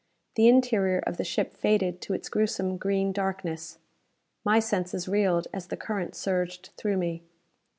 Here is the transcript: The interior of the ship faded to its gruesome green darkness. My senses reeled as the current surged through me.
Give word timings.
The 0.33 0.47
interior 0.47 0.97
of 1.05 1.17
the 1.17 1.23
ship 1.23 1.55
faded 1.55 2.01
to 2.01 2.15
its 2.15 2.27
gruesome 2.27 2.77
green 2.77 3.11
darkness. 3.13 3.77
My 4.43 4.59
senses 4.59 5.07
reeled 5.07 5.45
as 5.53 5.67
the 5.67 5.77
current 5.77 6.15
surged 6.15 6.71
through 6.75 6.97
me. 6.97 7.21